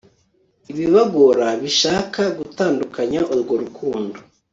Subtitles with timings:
[0.71, 4.17] ibibagora bishaka gutandukanya urwo rukundo